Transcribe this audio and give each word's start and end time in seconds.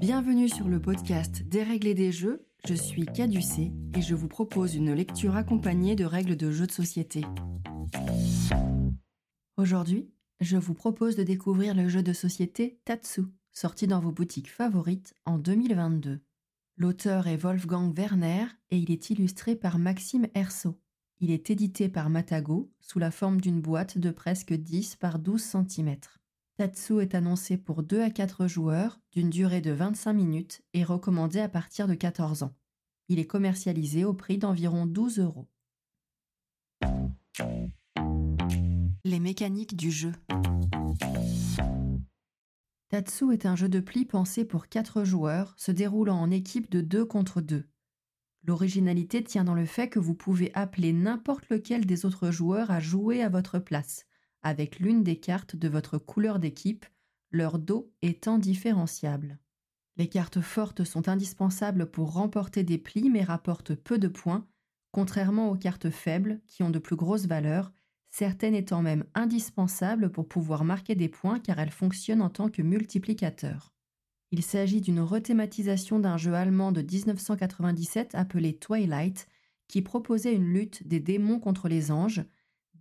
Bienvenue 0.00 0.48
sur 0.48 0.68
le 0.68 0.80
podcast 0.80 1.42
et 1.52 1.94
des 1.94 2.12
jeux. 2.12 2.46
Je 2.66 2.74
suis 2.74 3.06
Caducé 3.06 3.72
et 3.96 4.02
je 4.02 4.14
vous 4.14 4.26
propose 4.28 4.74
une 4.74 4.92
lecture 4.92 5.36
accompagnée 5.36 5.94
de 5.94 6.04
règles 6.04 6.36
de 6.36 6.50
jeux 6.50 6.66
de 6.66 6.72
société. 6.72 7.24
Aujourd'hui, 9.56 10.10
je 10.40 10.56
vous 10.56 10.74
propose 10.74 11.16
de 11.16 11.22
découvrir 11.22 11.74
le 11.74 11.88
jeu 11.88 12.02
de 12.02 12.12
société 12.12 12.80
Tatsu, 12.84 13.22
sorti 13.52 13.86
dans 13.86 14.00
vos 14.00 14.12
boutiques 14.12 14.50
favorites 14.50 15.14
en 15.26 15.38
2022. 15.38 16.20
L'auteur 16.76 17.28
est 17.28 17.36
Wolfgang 17.36 17.96
Werner 17.96 18.46
et 18.70 18.78
il 18.78 18.90
est 18.90 19.10
illustré 19.10 19.54
par 19.54 19.78
Maxime 19.78 20.26
Herso. 20.34 20.80
Il 21.20 21.30
est 21.30 21.50
édité 21.50 21.88
par 21.88 22.10
Matago 22.10 22.72
sous 22.80 22.98
la 22.98 23.10
forme 23.10 23.40
d'une 23.40 23.60
boîte 23.60 23.98
de 23.98 24.10
presque 24.10 24.52
10 24.52 24.96
par 24.96 25.20
12 25.20 25.40
cm. 25.40 25.96
Tatsu 26.56 27.00
est 27.00 27.16
annoncé 27.16 27.56
pour 27.56 27.82
2 27.82 28.00
à 28.00 28.10
4 28.10 28.46
joueurs 28.46 29.00
d'une 29.10 29.28
durée 29.28 29.60
de 29.60 29.72
25 29.72 30.12
minutes 30.12 30.62
et 30.72 30.84
recommandé 30.84 31.40
à 31.40 31.48
partir 31.48 31.88
de 31.88 31.94
14 31.94 32.44
ans. 32.44 32.54
Il 33.08 33.18
est 33.18 33.26
commercialisé 33.26 34.04
au 34.04 34.14
prix 34.14 34.38
d'environ 34.38 34.86
12 34.86 35.18
euros. 35.18 35.48
Les 39.04 39.18
mécaniques 39.18 39.76
du 39.76 39.90
jeu. 39.90 40.12
Tatsu 42.88 43.32
est 43.32 43.46
un 43.46 43.56
jeu 43.56 43.68
de 43.68 43.80
pli 43.80 44.04
pensé 44.04 44.44
pour 44.44 44.68
4 44.68 45.02
joueurs 45.02 45.54
se 45.56 45.72
déroulant 45.72 46.20
en 46.20 46.30
équipe 46.30 46.70
de 46.70 46.80
2 46.80 47.04
contre 47.04 47.40
2. 47.40 47.68
L'originalité 48.44 49.24
tient 49.24 49.42
dans 49.42 49.54
le 49.54 49.66
fait 49.66 49.88
que 49.88 49.98
vous 49.98 50.14
pouvez 50.14 50.52
appeler 50.54 50.92
n'importe 50.92 51.48
lequel 51.48 51.84
des 51.84 52.04
autres 52.04 52.30
joueurs 52.30 52.70
à 52.70 52.78
jouer 52.78 53.24
à 53.24 53.28
votre 53.28 53.58
place, 53.58 54.06
avec 54.44 54.78
l'une 54.78 55.02
des 55.02 55.16
cartes 55.16 55.56
de 55.56 55.68
votre 55.68 55.98
couleur 55.98 56.38
d'équipe, 56.38 56.86
leur 57.32 57.58
dos 57.58 57.90
étant 58.02 58.38
différenciable. 58.38 59.38
Les 59.96 60.08
cartes 60.08 60.40
fortes 60.40 60.84
sont 60.84 61.08
indispensables 61.08 61.86
pour 61.86 62.12
remporter 62.12 62.62
des 62.62 62.78
plis 62.78 63.10
mais 63.10 63.24
rapportent 63.24 63.74
peu 63.74 63.98
de 63.98 64.08
points, 64.08 64.46
contrairement 64.92 65.50
aux 65.50 65.56
cartes 65.56 65.90
faibles 65.90 66.40
qui 66.46 66.62
ont 66.62 66.70
de 66.70 66.78
plus 66.78 66.96
grosses 66.96 67.26
valeurs, 67.26 67.72
certaines 68.10 68.54
étant 68.54 68.82
même 68.82 69.04
indispensables 69.14 70.12
pour 70.12 70.28
pouvoir 70.28 70.64
marquer 70.64 70.94
des 70.94 71.08
points 71.08 71.40
car 71.40 71.58
elles 71.58 71.70
fonctionnent 71.70 72.22
en 72.22 72.30
tant 72.30 72.48
que 72.48 72.62
multiplicateurs. 72.62 73.72
Il 74.30 74.42
s'agit 74.42 74.80
d'une 74.80 75.00
rethématisation 75.00 75.98
d'un 75.98 76.16
jeu 76.16 76.34
allemand 76.34 76.72
de 76.72 76.82
1997 76.82 78.14
appelé 78.14 78.56
Twilight, 78.56 79.26
qui 79.68 79.80
proposait 79.82 80.34
une 80.34 80.52
lutte 80.52 80.86
des 80.86 81.00
démons 81.00 81.38
contre 81.38 81.68
les 81.68 81.90
anges, 81.90 82.24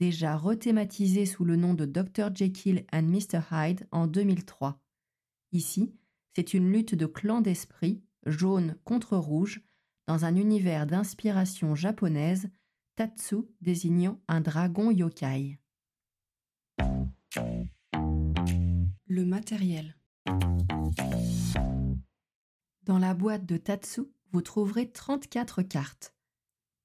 déjà 0.04 0.36
rethématisé 0.36 1.26
sous 1.26 1.46
le 1.46 1.56
nom 1.56 1.74
de 1.74 1.86
Dr. 1.86 2.36
Jekyll 2.36 2.86
and 2.92 3.04
Mr. 3.04 3.40
Hyde 3.54 3.88
en 3.92 4.06
2003. 4.06 4.78
Ici, 5.54 5.96
c'est 6.36 6.54
une 6.54 6.70
lutte 6.70 6.94
de 6.94 7.06
clans 7.06 7.40
d'esprit, 7.40 8.04
jaune 8.26 8.76
contre 8.84 9.16
rouge, 9.16 9.62
dans 10.08 10.26
un 10.26 10.36
univers 10.36 10.88
d'inspiration 10.88 11.74
japonaise, 11.74 12.50
Tatsu 12.98 13.38
désignant 13.62 14.20
un 14.28 14.42
dragon 14.42 14.92
yokai. 14.92 15.58
Le 19.08 19.24
matériel. 19.24 19.96
Dans 22.84 23.00
la 23.00 23.14
boîte 23.14 23.46
de 23.46 23.56
Tatsu, 23.56 24.02
vous 24.34 24.42
trouverez 24.42 24.92
34 24.92 25.62
cartes 25.62 26.14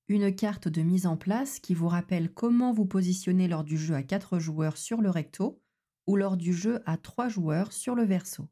une 0.08 0.34
carte 0.34 0.68
de 0.68 0.80
mise 0.80 1.06
en 1.06 1.18
place 1.18 1.60
qui 1.60 1.74
vous 1.74 1.88
rappelle 1.88 2.32
comment 2.32 2.72
vous 2.72 2.86
positionnez 2.86 3.46
lors 3.46 3.62
du 3.62 3.76
jeu 3.76 3.94
à 3.94 4.02
4 4.02 4.38
joueurs 4.38 4.78
sur 4.78 5.02
le 5.02 5.10
recto 5.10 5.60
ou 6.06 6.16
lors 6.16 6.38
du 6.38 6.54
jeu 6.54 6.80
à 6.86 6.96
3 6.96 7.28
joueurs 7.28 7.72
sur 7.72 7.94
le 7.94 8.04
verso. 8.04 8.48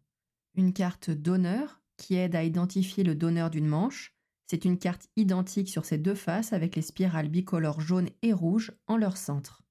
Une 0.54 0.74
carte 0.74 1.10
donneur 1.10 1.80
qui 1.96 2.14
aide 2.14 2.36
à 2.36 2.44
identifier 2.44 3.04
le 3.04 3.14
donneur 3.14 3.48
d'une 3.48 3.66
manche. 3.66 4.14
C'est 4.46 4.66
une 4.66 4.78
carte 4.78 5.08
identique 5.16 5.70
sur 5.70 5.86
ses 5.86 5.96
deux 5.96 6.14
faces 6.14 6.52
avec 6.52 6.76
les 6.76 6.82
spirales 6.82 7.30
bicolores 7.30 7.80
jaune 7.80 8.10
et 8.20 8.34
rouge 8.34 8.72
en 8.86 8.98
leur 8.98 9.16
centre. 9.16 9.62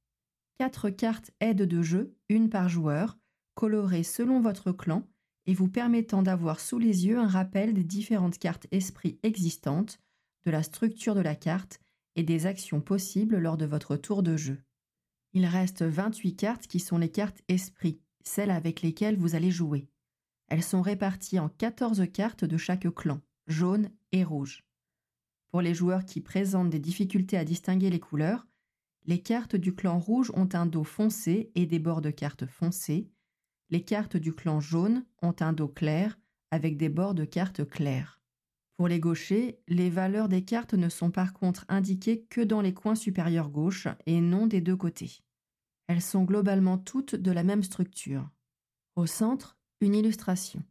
Quatre 0.57 0.89
cartes 0.89 1.31
aide 1.39 1.61
de 1.61 1.81
jeu, 1.83 2.15
une 2.29 2.49
par 2.49 2.67
joueur, 2.67 3.17
colorées 3.53 4.03
selon 4.03 4.41
votre 4.41 4.71
clan 4.71 5.07
et 5.45 5.53
vous 5.53 5.69
permettant 5.69 6.23
d'avoir 6.23 6.59
sous 6.59 6.79
les 6.79 7.05
yeux 7.05 7.19
un 7.19 7.27
rappel 7.27 7.75
des 7.75 7.83
différentes 7.83 8.39
cartes 8.39 8.65
esprit 8.71 9.19
existantes 9.21 9.99
de 10.45 10.51
la 10.51 10.63
structure 10.63 11.15
de 11.15 11.21
la 11.21 11.35
carte 11.35 11.79
et 12.15 12.23
des 12.23 12.45
actions 12.45 12.81
possibles 12.81 13.37
lors 13.37 13.57
de 13.57 13.65
votre 13.65 13.95
tour 13.97 14.23
de 14.23 14.37
jeu. 14.37 14.61
Il 15.33 15.45
reste 15.45 15.83
28 15.83 16.35
cartes 16.35 16.67
qui 16.67 16.79
sont 16.79 16.97
les 16.97 17.11
cartes 17.11 17.41
esprit, 17.47 17.99
celles 18.23 18.51
avec 18.51 18.81
lesquelles 18.81 19.17
vous 19.17 19.35
allez 19.35 19.51
jouer. 19.51 19.89
Elles 20.47 20.63
sont 20.63 20.81
réparties 20.81 21.39
en 21.39 21.49
14 21.49 22.03
cartes 22.13 22.45
de 22.45 22.57
chaque 22.57 22.89
clan, 22.93 23.21
jaune 23.47 23.89
et 24.11 24.23
rouge. 24.23 24.63
Pour 25.49 25.61
les 25.61 25.73
joueurs 25.73 26.05
qui 26.05 26.21
présentent 26.21 26.69
des 26.69 26.79
difficultés 26.79 27.37
à 27.37 27.45
distinguer 27.45 27.89
les 27.89 27.99
couleurs, 27.99 28.47
les 29.05 29.21
cartes 29.21 29.55
du 29.55 29.73
clan 29.73 29.99
rouge 29.99 30.31
ont 30.35 30.49
un 30.53 30.65
dos 30.65 30.83
foncé 30.83 31.51
et 31.55 31.65
des 31.65 31.79
bords 31.79 32.01
de 32.01 32.11
cartes 32.11 32.45
foncés. 32.45 33.09
Les 33.69 33.83
cartes 33.83 34.17
du 34.17 34.33
clan 34.33 34.59
jaune 34.59 35.05
ont 35.21 35.35
un 35.39 35.53
dos 35.53 35.67
clair 35.67 36.19
avec 36.51 36.77
des 36.77 36.89
bords 36.89 37.13
de 37.13 37.25
cartes 37.25 37.67
clairs. 37.67 38.21
Pour 38.77 38.87
les 38.89 38.99
gauchers, 38.99 39.59
les 39.67 39.89
valeurs 39.89 40.27
des 40.27 40.43
cartes 40.43 40.73
ne 40.73 40.89
sont 40.89 41.09
par 41.09 41.33
contre 41.33 41.65
indiquées 41.69 42.25
que 42.29 42.41
dans 42.41 42.61
les 42.61 42.73
coins 42.73 42.95
supérieurs 42.95 43.49
gauche 43.49 43.87
et 44.05 44.19
non 44.19 44.47
des 44.47 44.59
deux 44.59 44.75
côtés. 44.75 45.23
Elles 45.87 46.01
sont 46.01 46.23
globalement 46.23 46.77
toutes 46.77 47.15
de 47.15 47.31
la 47.31 47.43
même 47.43 47.63
structure. 47.63 48.29
Au 48.95 49.05
centre, 49.05 49.57
une 49.81 49.95
illustration. 49.95 50.63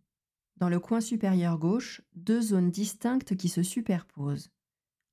Dans 0.57 0.69
le 0.69 0.81
coin 0.81 1.01
supérieur 1.01 1.59
gauche, 1.59 2.03
deux 2.15 2.41
zones 2.41 2.71
distinctes 2.71 3.37
qui 3.37 3.49
se 3.49 3.63
superposent. 3.63 4.51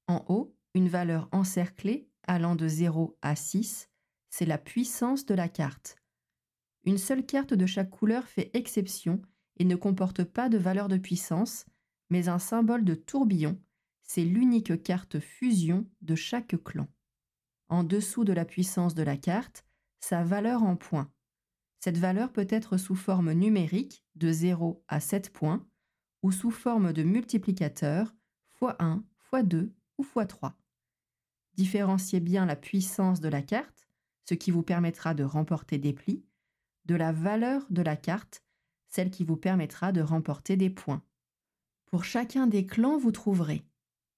En 0.07 0.25
haut, 0.27 0.55
une 0.73 0.89
valeur 0.89 1.29
encerclée 1.31 2.09
allant 2.23 2.55
de 2.55 2.67
0 2.67 3.17
à 3.21 3.35
6, 3.35 3.89
c'est 4.29 4.45
la 4.45 4.57
puissance 4.57 5.25
de 5.25 5.33
la 5.33 5.49
carte. 5.49 5.95
Une 6.83 6.97
seule 6.97 7.25
carte 7.25 7.53
de 7.53 7.65
chaque 7.65 7.89
couleur 7.89 8.27
fait 8.27 8.49
exception 8.53 9.21
et 9.57 9.65
ne 9.65 9.75
comporte 9.75 10.23
pas 10.23 10.49
de 10.49 10.57
valeur 10.57 10.87
de 10.87 10.97
puissance, 10.97 11.65
mais 12.11 12.27
un 12.27 12.39
symbole 12.39 12.83
de 12.83 12.93
tourbillon, 12.93 13.57
c'est 14.03 14.25
l'unique 14.25 14.83
carte 14.83 15.19
fusion 15.19 15.89
de 16.01 16.13
chaque 16.13 16.61
clan. 16.61 16.87
En 17.69 17.85
dessous 17.85 18.25
de 18.25 18.33
la 18.33 18.43
puissance 18.43 18.93
de 18.93 19.01
la 19.01 19.15
carte, 19.15 19.65
sa 20.01 20.21
valeur 20.21 20.61
en 20.63 20.75
points. 20.75 21.09
Cette 21.79 21.97
valeur 21.97 22.33
peut 22.33 22.47
être 22.49 22.75
sous 22.75 22.95
forme 22.95 23.31
numérique 23.31 24.03
de 24.15 24.29
0 24.29 24.83
à 24.89 24.99
7 24.99 25.31
points 25.31 25.65
ou 26.21 26.33
sous 26.33 26.51
forme 26.51 26.91
de 26.91 27.01
multiplicateur 27.01 28.13
x1, 28.61 29.01
x2 29.31 29.71
ou 29.97 30.03
x3. 30.03 30.51
Différenciez 31.55 32.19
bien 32.19 32.45
la 32.45 32.57
puissance 32.57 33.21
de 33.21 33.29
la 33.29 33.41
carte, 33.41 33.87
ce 34.25 34.33
qui 34.33 34.51
vous 34.51 34.63
permettra 34.63 35.13
de 35.13 35.23
remporter 35.23 35.77
des 35.77 35.93
plis, 35.93 36.25
de 36.85 36.95
la 36.95 37.13
valeur 37.13 37.65
de 37.69 37.81
la 37.81 37.95
carte, 37.95 38.43
celle 38.89 39.11
qui 39.11 39.23
vous 39.23 39.37
permettra 39.37 39.93
de 39.93 40.01
remporter 40.01 40.57
des 40.57 40.69
points. 40.69 41.01
Pour 41.91 42.05
chacun 42.05 42.47
des 42.47 42.65
clans, 42.65 42.97
vous 42.97 43.11
trouverez 43.11 43.65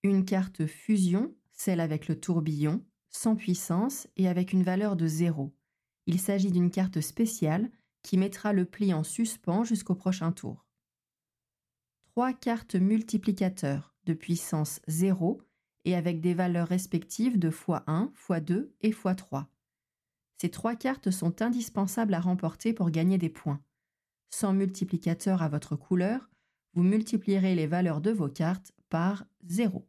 une 0.03 0.25
carte 0.25 0.67
fusion, 0.67 1.33
celle 1.53 1.79
avec 1.79 2.07
le 2.07 2.19
tourbillon, 2.19 2.85
sans 3.09 3.35
puissance 3.35 4.07
et 4.15 4.27
avec 4.27 4.53
une 4.53 4.63
valeur 4.63 4.95
de 4.95 5.07
0. 5.07 5.55
Il 6.05 6.19
s'agit 6.19 6.51
d'une 6.51 6.69
carte 6.69 7.01
spéciale 7.01 7.71
qui 8.03 8.17
mettra 8.17 8.53
le 8.53 8.65
pli 8.65 8.93
en 8.93 9.03
suspens 9.03 9.63
jusqu'au 9.63 9.95
prochain 9.95 10.31
tour. 10.31 10.67
Trois 12.05 12.33
cartes 12.33 12.75
multiplicateurs 12.75 13.95
de 14.05 14.13
puissance 14.13 14.81
0 14.87 15.41
et 15.85 15.95
avec 15.95 16.21
des 16.21 16.33
valeurs 16.33 16.67
respectives 16.67 17.39
de 17.39 17.49
x1, 17.49 18.11
x2 18.13 18.69
et 18.81 18.91
x3. 18.91 19.45
Ces 20.37 20.49
trois 20.49 20.75
cartes 20.75 21.09
sont 21.09 21.41
indispensables 21.41 22.13
à 22.13 22.19
remporter 22.19 22.73
pour 22.73 22.91
gagner 22.91 23.17
des 23.17 23.29
points. 23.29 23.63
Sans 24.29 24.53
multiplicateur 24.53 25.41
à 25.41 25.47
votre 25.47 25.75
couleur, 25.75 26.29
vous 26.73 26.83
multiplierez 26.83 27.55
les 27.55 27.67
valeurs 27.67 28.01
de 28.01 28.11
vos 28.11 28.29
cartes 28.29 28.73
par 28.89 29.25
0. 29.45 29.87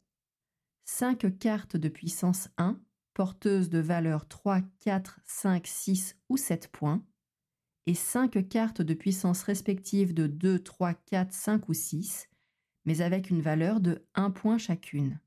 5 0.85 1.39
cartes 1.39 1.77
de 1.77 1.89
puissance 1.89 2.49
1, 2.59 2.79
porteuses 3.15 3.71
de 3.71 3.79
valeurs 3.79 4.29
3, 4.29 4.61
4, 4.81 5.21
5, 5.25 5.67
6 5.67 6.17
ou 6.29 6.37
7 6.37 6.69
points, 6.69 7.05
et 7.87 7.95
5 7.95 8.49
cartes 8.49 8.83
de 8.83 8.95
puissance 8.95 9.43
respective 9.43 10.15
de 10.15 10.27
2, 10.27 10.59
3, 10.59 10.95
4, 10.95 11.33
5 11.33 11.69
ou 11.69 11.75
6, 11.75 12.29
mais 12.85 13.01
avec 13.01 13.31
une 13.31 13.41
valeur 13.41 13.81
de 13.81 14.05
1 14.15 14.31
point 14.31 14.59
chacune. 14.59 15.21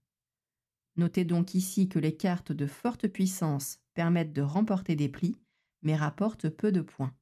Notez 0.95 1.25
donc 1.25 1.53
ici 1.53 1.89
que 1.89 1.99
les 1.99 2.15
cartes 2.15 2.51
de 2.51 2.65
forte 2.65 3.07
puissance 3.07 3.79
permettent 3.93 4.33
de 4.33 4.41
remporter 4.41 4.95
des 4.95 5.09
plis, 5.09 5.37
mais 5.83 5.95
rapportent 5.95 6.49
peu 6.49 6.71
de 6.71 6.81
points. 6.81 7.15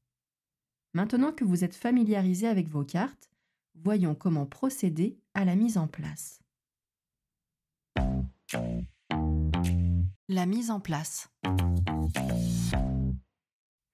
Maintenant 0.94 1.34
que 1.34 1.44
vous 1.44 1.66
êtes 1.66 1.76
familiarisé 1.76 2.48
avec 2.48 2.70
vos 2.70 2.86
cartes, 2.86 3.30
voyons 3.84 4.16
comment 4.16 4.46
procéder 4.46 5.20
à 5.34 5.46
la 5.46 5.56
mise 5.56 5.78
en 5.78 5.88
place. 5.88 6.40
La 10.28 10.46
mise 10.46 10.72
en 10.72 10.80
place. 10.80 11.30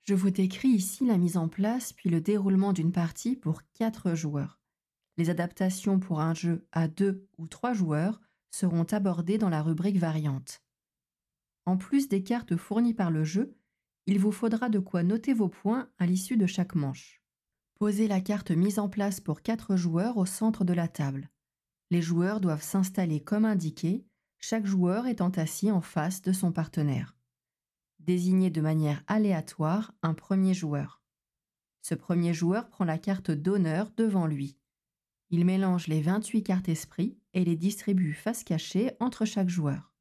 Je 0.02 0.14
vous 0.14 0.30
décris 0.30 0.70
ici 0.70 1.06
la 1.06 1.18
mise 1.18 1.38
en 1.38 1.48
place 1.48 1.94
puis 1.94 2.10
le 2.10 2.22
déroulement 2.22 2.74
d'une 2.74 2.92
partie 2.92 3.36
pour 3.36 3.62
quatre 3.74 4.16
joueurs. 4.16 4.60
Les 5.18 5.30
adaptations 5.30 6.00
pour 6.00 6.22
un 6.22 6.34
jeu 6.34 6.68
à 6.72 6.88
deux 6.88 7.28
ou 7.38 7.48
trois 7.48 7.74
joueurs 7.74 8.22
seront 8.50 8.84
abordées 8.84 9.38
dans 9.38 9.50
la 9.50 9.62
rubrique 9.62 9.98
variante. 9.98 10.64
En 11.66 11.78
plus 11.78 12.10
des 12.10 12.24
cartes 12.24 12.56
fournies 12.56 12.94
par 12.94 13.12
le 13.12 13.24
jeu, 13.24 13.56
il 14.08 14.20
vous 14.20 14.32
faudra 14.32 14.70
de 14.70 14.80
quoi 14.80 15.04
noter 15.04 15.34
vos 15.34 15.50
points 15.50 15.90
à 16.00 16.06
l'issue 16.06 16.38
de 16.38 16.48
chaque 16.48 16.76
manche. 16.76 17.21
Posez 17.82 18.08
la 18.08 18.22
carte 18.22 18.52
mise 18.52 18.78
en 18.78 18.90
place 18.90 19.20
pour 19.20 19.42
quatre 19.42 19.76
joueurs 19.76 20.18
au 20.18 20.28
centre 20.28 20.64
de 20.64 20.72
la 20.72 20.88
table. 20.88 21.32
Les 21.90 22.04
joueurs 22.04 22.40
doivent 22.40 22.62
s'installer 22.62 23.24
comme 23.24 23.44
indiqué, 23.44 24.06
chaque 24.38 24.68
joueur 24.68 25.08
étant 25.08 25.32
assis 25.32 25.72
en 25.72 25.82
face 25.82 26.22
de 26.22 26.32
son 26.32 26.52
partenaire. 26.52 27.18
Désignez 27.98 28.52
de 28.52 28.62
manière 28.62 29.04
aléatoire 29.08 29.96
un 30.04 30.14
premier 30.14 30.54
joueur. 30.54 31.02
Ce 31.82 31.96
premier 31.96 32.36
joueur 32.36 32.70
prend 32.70 32.86
la 32.86 33.00
carte 33.00 33.32
d'honneur 33.32 33.90
devant 33.98 34.28
lui. 34.28 34.60
Il 35.32 35.44
mélange 35.44 35.88
les 35.88 36.04
28 36.04 36.44
cartes 36.44 36.70
esprit 36.70 37.18
et 37.34 37.44
les 37.44 37.56
distribue 37.56 38.14
face 38.14 38.44
cachée 38.44 38.92
entre 39.00 39.26
chaque 39.26 39.50
joueur. 39.50 39.92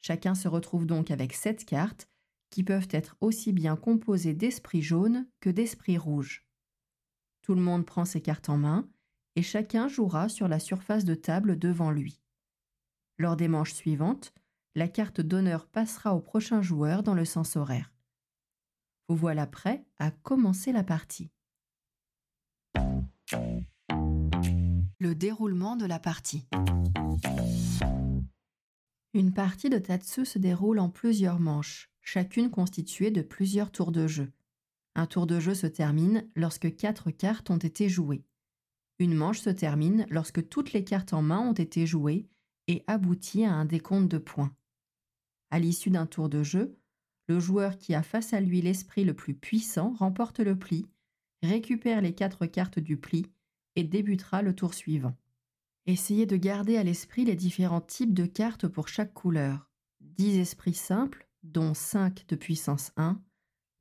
Chacun 0.00 0.36
se 0.36 0.46
retrouve 0.46 0.86
donc 0.86 1.10
avec 1.10 1.32
7 1.32 1.64
cartes 1.64 2.08
qui 2.50 2.62
peuvent 2.62 2.86
être 2.92 3.16
aussi 3.20 3.52
bien 3.52 3.74
composées 3.74 4.34
d'esprits 4.34 4.82
jaunes 4.82 5.26
que 5.40 5.50
d'esprits 5.50 5.98
rouges. 5.98 6.43
Tout 7.44 7.54
le 7.54 7.60
monde 7.60 7.84
prend 7.84 8.06
ses 8.06 8.22
cartes 8.22 8.48
en 8.48 8.56
main 8.56 8.88
et 9.36 9.42
chacun 9.42 9.86
jouera 9.86 10.30
sur 10.30 10.48
la 10.48 10.58
surface 10.58 11.04
de 11.04 11.14
table 11.14 11.58
devant 11.58 11.90
lui. 11.90 12.22
Lors 13.18 13.36
des 13.36 13.48
manches 13.48 13.74
suivantes, 13.74 14.32
la 14.74 14.88
carte 14.88 15.20
d'honneur 15.20 15.66
passera 15.66 16.14
au 16.14 16.20
prochain 16.20 16.62
joueur 16.62 17.02
dans 17.02 17.12
le 17.12 17.26
sens 17.26 17.56
horaire. 17.56 17.92
Vous 19.08 19.16
voilà 19.16 19.46
prêt 19.46 19.84
à 19.98 20.10
commencer 20.10 20.72
la 20.72 20.84
partie. 20.84 21.30
Le 24.98 25.14
déroulement 25.14 25.76
de 25.76 25.84
la 25.84 25.98
partie. 25.98 26.48
Une 29.12 29.34
partie 29.34 29.68
de 29.68 29.76
Tatsu 29.76 30.24
se 30.24 30.38
déroule 30.38 30.78
en 30.78 30.88
plusieurs 30.88 31.40
manches, 31.40 31.90
chacune 32.00 32.50
constituée 32.50 33.10
de 33.10 33.20
plusieurs 33.20 33.70
tours 33.70 33.92
de 33.92 34.06
jeu. 34.06 34.32
Un 34.94 35.06
tour 35.06 35.26
de 35.26 35.40
jeu 35.40 35.54
se 35.54 35.66
termine 35.66 36.28
lorsque 36.36 36.76
quatre 36.76 37.10
cartes 37.10 37.50
ont 37.50 37.58
été 37.58 37.88
jouées. 37.88 38.24
Une 38.98 39.14
manche 39.14 39.40
se 39.40 39.50
termine 39.50 40.06
lorsque 40.08 40.48
toutes 40.48 40.72
les 40.72 40.84
cartes 40.84 41.12
en 41.12 41.22
main 41.22 41.40
ont 41.40 41.52
été 41.52 41.86
jouées 41.86 42.28
et 42.68 42.84
aboutit 42.86 43.44
à 43.44 43.52
un 43.52 43.64
décompte 43.64 44.10
de 44.10 44.18
points. 44.18 44.54
À 45.50 45.58
l'issue 45.58 45.90
d'un 45.90 46.06
tour 46.06 46.28
de 46.28 46.42
jeu, 46.42 46.78
le 47.26 47.40
joueur 47.40 47.78
qui 47.78 47.94
a 47.94 48.02
face 48.02 48.32
à 48.32 48.40
lui 48.40 48.60
l'esprit 48.60 49.04
le 49.04 49.14
plus 49.14 49.34
puissant 49.34 49.94
remporte 49.94 50.40
le 50.40 50.56
pli, 50.56 50.86
récupère 51.42 52.00
les 52.00 52.14
quatre 52.14 52.46
cartes 52.46 52.78
du 52.78 52.96
pli 52.96 53.26
et 53.76 53.84
débutera 53.84 54.42
le 54.42 54.54
tour 54.54 54.74
suivant. 54.74 55.16
Essayez 55.86 56.26
de 56.26 56.36
garder 56.36 56.76
à 56.76 56.82
l'esprit 56.82 57.24
les 57.24 57.36
différents 57.36 57.80
types 57.80 58.14
de 58.14 58.26
cartes 58.26 58.66
pour 58.68 58.88
chaque 58.88 59.12
couleur. 59.12 59.70
10 60.00 60.38
esprits 60.38 60.74
simples, 60.74 61.28
dont 61.42 61.74
5 61.74 62.26
de 62.28 62.36
puissance 62.36 62.92
1, 62.96 63.20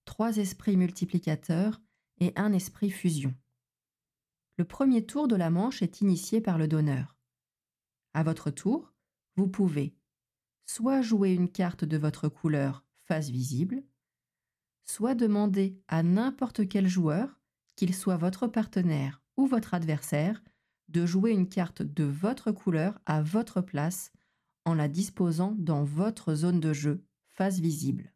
3 0.05 0.37
esprits 0.37 0.77
multiplicateurs 0.77 1.81
et 2.19 2.33
un 2.35 2.53
esprit 2.53 2.91
fusion. 2.91 3.33
Le 4.57 4.65
premier 4.65 5.05
tour 5.05 5.27
de 5.27 5.35
la 5.35 5.49
manche 5.49 5.81
est 5.81 6.01
initié 6.01 6.41
par 6.41 6.57
le 6.57 6.67
donneur. 6.67 7.17
À 8.13 8.23
votre 8.23 8.51
tour, 8.51 8.93
vous 9.35 9.47
pouvez 9.47 9.95
soit 10.65 11.01
jouer 11.01 11.33
une 11.33 11.49
carte 11.49 11.85
de 11.85 11.97
votre 11.97 12.29
couleur 12.29 12.85
face 13.05 13.29
visible, 13.29 13.83
soit 14.85 15.15
demander 15.15 15.81
à 15.87 16.03
n'importe 16.03 16.67
quel 16.67 16.87
joueur, 16.87 17.41
qu'il 17.75 17.93
soit 17.93 18.17
votre 18.17 18.47
partenaire 18.47 19.21
ou 19.37 19.47
votre 19.47 19.73
adversaire, 19.73 20.43
de 20.89 21.05
jouer 21.05 21.31
une 21.31 21.49
carte 21.49 21.81
de 21.81 22.03
votre 22.03 22.51
couleur 22.51 22.99
à 23.05 23.21
votre 23.21 23.61
place 23.61 24.11
en 24.65 24.75
la 24.75 24.87
disposant 24.87 25.55
dans 25.57 25.83
votre 25.83 26.35
zone 26.35 26.59
de 26.59 26.73
jeu, 26.73 27.03
face 27.27 27.59
visible. 27.59 28.12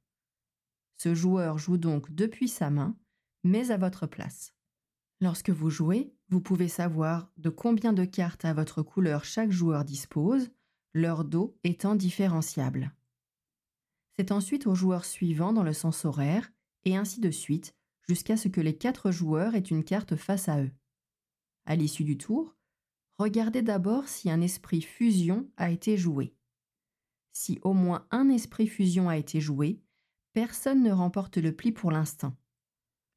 Ce 0.97 1.13
joueur 1.13 1.57
joue 1.57 1.77
donc 1.77 2.11
depuis 2.11 2.47
sa 2.47 2.69
main, 2.69 2.97
mais 3.44 3.71
à 3.71 3.77
votre 3.77 4.07
place. 4.07 4.53
Lorsque 5.21 5.49
vous 5.49 5.69
jouez, 5.69 6.13
vous 6.29 6.41
pouvez 6.41 6.67
savoir 6.67 7.31
de 7.38 7.49
combien 7.49 7.94
de 7.94 8.05
cartes 8.05 8.45
à 8.45 8.53
votre 8.53 8.81
couleur 8.81 9.23
chaque 9.23 9.51
joueur 9.51 9.85
dispose, 9.85 10.49
leur 10.94 11.23
dos 11.23 11.57
étant 11.63 11.95
différenciable. 11.95 12.94
C'est 14.17 14.31
ensuite 14.31 14.65
au 14.67 14.75
joueur 14.75 15.05
suivant 15.05 15.53
dans 15.53 15.63
le 15.63 15.73
sens 15.73 16.05
horaire, 16.05 16.51
et 16.85 16.95
ainsi 16.95 17.19
de 17.19 17.31
suite, 17.31 17.75
jusqu'à 18.07 18.38
ce 18.38 18.47
que 18.47 18.61
les 18.61 18.75
quatre 18.75 19.11
joueurs 19.11 19.55
aient 19.55 19.59
une 19.59 19.83
carte 19.83 20.15
face 20.15 20.50
à 20.50 20.61
eux. 20.61 20.71
À 21.65 21.75
l'issue 21.75 22.03
du 22.03 22.17
tour, 22.17 22.55
regardez 23.19 23.61
d'abord 23.61 24.07
si 24.07 24.31
un 24.31 24.41
esprit 24.41 24.81
fusion 24.81 25.50
a 25.57 25.69
été 25.69 25.97
joué. 25.97 26.33
Si 27.33 27.59
au 27.61 27.73
moins 27.73 28.07
un 28.09 28.29
esprit 28.29 28.67
fusion 28.67 29.09
a 29.09 29.17
été 29.17 29.39
joué, 29.39 29.81
personne 30.38 30.84
ne 30.84 30.92
remporte 30.92 31.38
le 31.38 31.51
pli 31.51 31.72
pour 31.72 31.89
l'instant. 31.89 32.38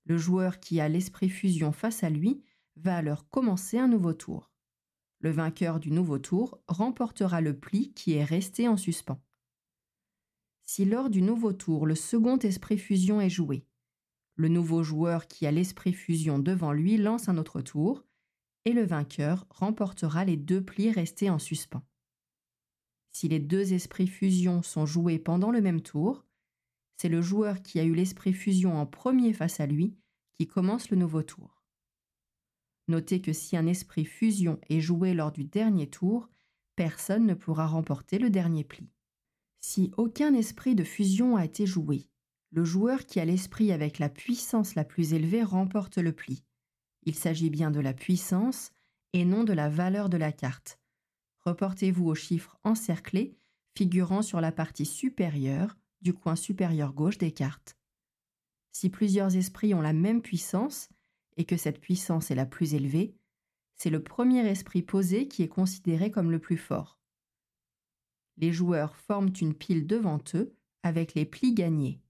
Le 0.07 0.17
joueur 0.17 0.59
qui 0.59 0.81
a 0.81 0.89
l'esprit 0.89 1.29
fusion 1.29 1.71
face 1.71 2.03
à 2.03 2.09
lui 2.09 2.43
va 2.77 2.97
alors 2.97 3.29
commencer 3.29 3.77
un 3.77 3.89
nouveau 3.89 4.15
tour. 4.15 4.51
Le 5.19 5.29
vainqueur 5.29 5.81
du 5.81 5.91
nouveau 5.91 6.19
tour 6.19 6.63
remportera 6.67 7.43
le 7.43 7.55
pli 7.55 7.93
qui 7.93 8.15
est 8.15 8.25
resté 8.25 8.69
en 8.69 8.79
suspens. 8.79 9.23
Si 10.63 10.87
lors 10.87 11.11
du 11.11 11.21
nouveau 11.21 11.53
tour 11.53 11.87
le 11.87 11.95
second 11.95 12.39
esprit 12.39 12.79
fusion 12.79 13.21
est 13.21 13.29
joué, 13.29 13.67
le 14.37 14.49
nouveau 14.49 14.83
joueur 14.83 15.27
qui 15.27 15.47
a 15.47 15.51
l'esprit 15.51 15.93
fusion 15.93 16.39
devant 16.39 16.73
lui 16.73 16.97
lance 16.97 17.29
un 17.29 17.37
autre 17.37 17.61
tour, 17.61 18.03
et 18.65 18.73
le 18.73 18.87
vainqueur 18.87 19.47
remportera 19.51 20.25
les 20.25 20.39
deux 20.39 20.65
plis 20.65 20.91
restés 20.91 21.29
en 21.29 21.39
suspens. 21.39 21.87
Si 23.13 23.29
les 23.29 23.41
deux 23.41 23.75
esprits 23.75 24.07
fusion 24.07 24.63
sont 24.63 24.87
joués 24.87 25.19
pendant 25.19 25.51
le 25.51 25.61
même 25.61 25.83
tour, 25.83 26.25
c'est 27.01 27.09
le 27.09 27.23
joueur 27.23 27.63
qui 27.63 27.81
a 27.81 27.85
eu 27.85 27.95
l'esprit 27.95 28.35
fusion 28.35 28.77
en 28.77 28.85
premier 28.85 29.33
face 29.33 29.59
à 29.59 29.67
lui 29.67 29.97
qui 30.35 30.47
commence 30.47 30.91
le 30.91 30.99
nouveau 30.99 31.23
tour. 31.23 31.65
Notez 32.89 33.23
que 33.23 33.33
si 33.33 33.57
un 33.57 33.67
esprit 33.67 34.05
fusion 34.05 34.61
est 34.69 34.81
joué 34.81 35.15
lors 35.15 35.33
du 35.33 35.45
dernier 35.45 35.89
tour, 35.89 36.29
personne 36.77 37.25
ne 37.25 37.33
pourra 37.33 37.67
remporter 37.67 38.19
le 38.19 38.29
dernier 38.29 38.65
pli. 38.65 38.91
Si 39.61 39.91
aucun 39.97 40.35
esprit 40.35 40.75
de 40.75 40.85
fusion 40.85 41.37
a 41.37 41.47
été 41.47 41.65
joué, 41.65 42.07
le 42.51 42.65
joueur 42.65 43.07
qui 43.07 43.19
a 43.19 43.25
l'esprit 43.25 43.73
avec 43.73 43.99
la 43.99 44.11
puissance 44.11 44.75
la 44.75 44.85
plus 44.85 45.15
élevée 45.15 45.43
remporte 45.43 45.97
le 45.97 46.13
pli. 46.13 46.45
Il 47.05 47.15
s'agit 47.15 47.49
bien 47.49 47.71
de 47.71 47.81
la 47.81 47.95
puissance 47.95 48.73
et 49.15 49.25
non 49.25 49.45
de 49.45 49.55
la 49.55 49.71
valeur 49.71 50.11
de 50.11 50.19
la 50.19 50.33
carte. 50.33 50.79
Reportez-vous 51.47 52.05
au 52.05 52.15
chiffre 52.15 52.59
encerclé 52.63 53.39
figurant 53.75 54.21
sur 54.21 54.43
la 54.43 54.53
partie 54.53 54.85
supérieure 54.85 55.80
du 56.01 56.15
coin 56.15 56.37
supérieur 56.37 56.93
gauche 56.93 57.19
des 57.19 57.33
cartes. 57.33 57.77
Si 58.73 58.89
plusieurs 58.89 59.37
esprits 59.37 59.75
ont 59.75 59.81
la 59.81 59.93
même 59.93 60.23
puissance 60.23 60.89
et 61.37 61.45
que 61.45 61.57
cette 61.57 61.81
puissance 61.81 62.31
est 62.31 62.37
la 62.37 62.47
plus 62.47 62.75
élevée, 62.75 63.15
c'est 63.77 63.91
le 63.91 64.03
premier 64.03 64.47
esprit 64.47 64.83
posé 64.83 65.27
qui 65.27 65.43
est 65.43 65.49
considéré 65.49 66.11
comme 66.11 66.31
le 66.31 66.39
plus 66.39 66.59
fort. 66.59 66.99
Les 68.37 68.53
joueurs 68.53 68.97
forment 68.97 69.33
une 69.41 69.55
pile 69.55 69.87
devant 69.87 70.21
eux 70.35 70.55
avec 70.83 71.15
les 71.15 71.25
plis 71.25 71.55
gagnés. 71.55 72.01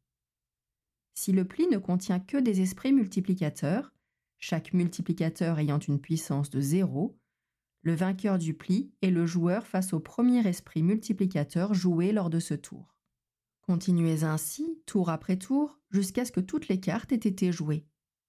Si 1.15 1.33
le 1.33 1.45
pli 1.45 1.67
ne 1.69 1.79
contient 1.79 2.21
que 2.21 2.37
des 2.37 2.61
esprits 2.61 2.93
multiplicateurs, 2.93 3.93
chaque 4.39 4.73
multiplicateur 4.73 5.59
ayant 5.59 5.79
une 5.79 6.01
puissance 6.01 6.51
de 6.51 6.61
0, 6.61 7.17
le 7.83 7.95
vainqueur 7.95 8.39
du 8.39 8.55
pli 8.55 8.93
est 9.03 9.11
le 9.11 9.27
joueur 9.27 9.67
face 9.67 9.93
au 9.93 10.01
premier 10.01 10.47
esprit 10.47 10.83
multiplicateur 10.83 11.75
joué 11.75 12.13
lors 12.13 12.31
de 12.31 12.39
ce 12.39 12.55
tour. 12.55 12.95
Continuez 13.71 14.25
ainsi, 14.25 14.83
tour 14.85 15.11
après 15.11 15.37
tour, 15.37 15.79
jusqu'à 15.91 16.25
ce 16.25 16.33
que 16.33 16.41
toutes 16.41 16.67
les 16.67 16.81
cartes 16.81 17.13
aient 17.13 17.15
été 17.15 17.53
jouées. 17.53 17.87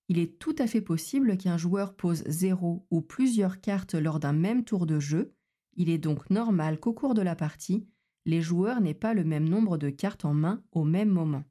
Il 0.07 0.19
est 0.19 0.37
tout 0.37 0.53
à 0.59 0.67
fait 0.67 0.81
possible 0.81 1.35
qu'un 1.35 1.57
joueur 1.57 1.95
pose 1.95 2.21
0 2.27 2.85
ou 2.91 3.01
plusieurs 3.01 3.59
cartes 3.59 3.95
lors 3.95 4.19
d'un 4.19 4.33
même 4.33 4.63
tour 4.63 4.85
de 4.85 4.99
jeu, 4.99 5.33
il 5.73 5.89
est 5.89 5.97
donc 5.97 6.29
normal 6.29 6.79
qu'au 6.79 6.93
cours 6.93 7.15
de 7.15 7.23
la 7.23 7.35
partie, 7.35 7.87
les 8.27 8.39
joueurs 8.39 8.81
n'aient 8.81 8.93
pas 8.93 9.15
le 9.15 9.23
même 9.23 9.49
nombre 9.49 9.79
de 9.79 9.89
cartes 9.89 10.25
en 10.25 10.35
main 10.35 10.63
au 10.73 10.83
même 10.83 11.09
moment. 11.09 11.43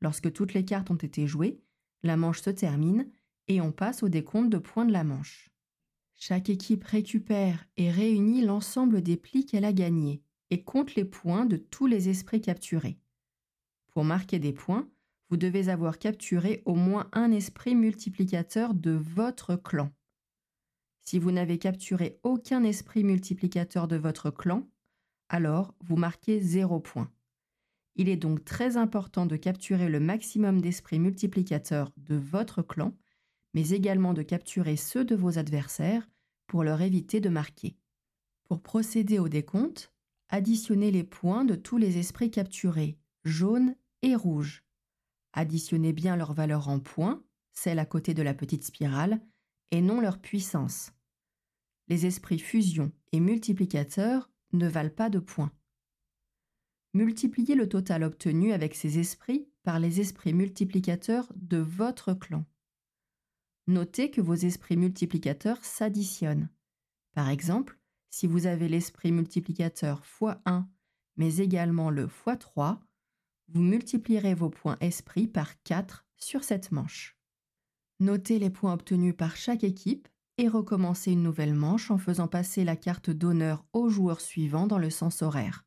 Lorsque 0.00 0.32
toutes 0.32 0.54
les 0.54 0.64
cartes 0.64 0.92
ont 0.92 0.94
été 0.94 1.26
jouées, 1.26 1.60
la 2.04 2.16
manche 2.16 2.42
se 2.42 2.50
termine 2.50 3.10
et 3.48 3.60
on 3.60 3.72
passe 3.72 4.04
au 4.04 4.08
décompte 4.08 4.50
de 4.50 4.58
points 4.58 4.84
de 4.84 4.92
la 4.92 5.02
manche. 5.02 5.50
Chaque 6.14 6.48
équipe 6.48 6.84
récupère 6.84 7.66
et 7.76 7.90
réunit 7.90 8.42
l'ensemble 8.44 9.02
des 9.02 9.16
plis 9.16 9.46
qu'elle 9.46 9.64
a 9.64 9.72
gagnés 9.72 10.22
et 10.52 10.62
compte 10.62 10.94
les 10.94 11.04
points 11.04 11.46
de 11.46 11.56
tous 11.56 11.86
les 11.86 12.08
esprits 12.10 12.40
capturés. 12.40 12.98
Pour 13.88 14.04
marquer 14.04 14.38
des 14.38 14.52
points, 14.52 14.88
vous 15.30 15.36
devez 15.36 15.70
avoir 15.70 15.98
capturé 15.98 16.62
au 16.66 16.74
moins 16.74 17.08
un 17.12 17.32
esprit 17.32 17.74
multiplicateur 17.74 18.74
de 18.74 18.90
votre 18.90 19.56
clan. 19.56 19.90
Si 21.00 21.18
vous 21.18 21.32
n'avez 21.32 21.58
capturé 21.58 22.20
aucun 22.22 22.62
esprit 22.64 23.02
multiplicateur 23.02 23.88
de 23.88 23.96
votre 23.96 24.30
clan, 24.30 24.68
alors 25.28 25.74
vous 25.80 25.96
marquez 25.96 26.40
0 26.40 26.80
points. 26.80 27.10
Il 27.96 28.08
est 28.08 28.16
donc 28.16 28.44
très 28.44 28.76
important 28.76 29.26
de 29.26 29.36
capturer 29.36 29.88
le 29.88 30.00
maximum 30.00 30.60
d'esprits 30.60 30.98
multiplicateurs 31.00 31.90
de 31.96 32.14
votre 32.14 32.62
clan 32.62 32.92
mais 33.54 33.70
également 33.70 34.14
de 34.14 34.22
capturer 34.22 34.76
ceux 34.76 35.04
de 35.04 35.14
vos 35.14 35.38
adversaires 35.38 36.08
pour 36.46 36.64
leur 36.64 36.80
éviter 36.80 37.20
de 37.20 37.28
marquer. 37.28 37.76
Pour 38.44 38.60
procéder 38.60 39.18
au 39.18 39.28
décompte, 39.28 39.91
additionnez 40.32 40.90
les 40.90 41.04
points 41.04 41.44
de 41.44 41.54
tous 41.54 41.76
les 41.76 41.98
esprits 41.98 42.30
capturés, 42.30 42.98
jaunes 43.22 43.76
et 44.00 44.16
rouges. 44.16 44.64
Additionnez 45.34 45.92
bien 45.92 46.16
leur 46.16 46.32
valeur 46.32 46.68
en 46.68 46.80
points, 46.80 47.22
celle 47.52 47.78
à 47.78 47.84
côté 47.84 48.14
de 48.14 48.22
la 48.22 48.32
petite 48.32 48.64
spirale, 48.64 49.20
et 49.70 49.82
non 49.82 50.00
leur 50.00 50.18
puissance. 50.18 50.92
Les 51.88 52.06
esprits 52.06 52.38
fusion 52.38 52.92
et 53.12 53.20
multiplicateurs 53.20 54.30
ne 54.54 54.66
valent 54.66 54.90
pas 54.90 55.10
de 55.10 55.18
points. 55.18 55.52
Multipliez 56.94 57.54
le 57.54 57.68
total 57.68 58.02
obtenu 58.02 58.52
avec 58.52 58.74
ces 58.74 58.98
esprits 58.98 59.48
par 59.62 59.78
les 59.78 60.00
esprits 60.00 60.34
multiplicateurs 60.34 61.30
de 61.36 61.58
votre 61.58 62.14
clan. 62.14 62.46
Notez 63.66 64.10
que 64.10 64.22
vos 64.22 64.34
esprits 64.34 64.78
multiplicateurs 64.78 65.62
s'additionnent. 65.62 66.48
Par 67.14 67.28
exemple, 67.28 67.78
si 68.12 68.26
vous 68.26 68.46
avez 68.46 68.68
l'esprit 68.68 69.10
multiplicateur 69.10 70.02
x1, 70.20 70.66
mais 71.16 71.38
également 71.38 71.90
le 71.90 72.06
x3, 72.06 72.78
vous 73.48 73.62
multiplierez 73.62 74.34
vos 74.34 74.50
points 74.50 74.76
esprit 74.80 75.26
par 75.26 75.60
4 75.62 76.06
sur 76.16 76.44
cette 76.44 76.70
manche. 76.72 77.16
Notez 78.00 78.38
les 78.38 78.50
points 78.50 78.74
obtenus 78.74 79.16
par 79.16 79.34
chaque 79.34 79.64
équipe 79.64 80.08
et 80.36 80.46
recommencez 80.46 81.12
une 81.12 81.22
nouvelle 81.22 81.54
manche 81.54 81.90
en 81.90 81.98
faisant 81.98 82.28
passer 82.28 82.64
la 82.64 82.76
carte 82.76 83.10
d'honneur 83.10 83.64
au 83.72 83.88
joueur 83.88 84.20
suivant 84.20 84.66
dans 84.66 84.78
le 84.78 84.90
sens 84.90 85.22
horaire. 85.22 85.64